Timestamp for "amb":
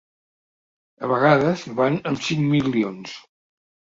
2.13-2.25